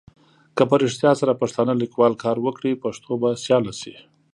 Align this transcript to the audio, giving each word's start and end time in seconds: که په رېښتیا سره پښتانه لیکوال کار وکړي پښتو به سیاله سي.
که 0.55 0.63
په 0.69 0.75
رېښتیا 0.81 1.11
سره 1.21 1.39
پښتانه 1.41 1.73
لیکوال 1.81 2.13
کار 2.23 2.37
وکړي 2.45 2.71
پښتو 2.83 3.11
به 3.21 3.29
سیاله 3.43 3.73
سي. 3.81 3.93